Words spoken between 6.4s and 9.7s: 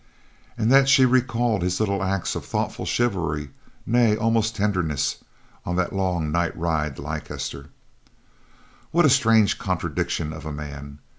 ride to Leicester. What a strange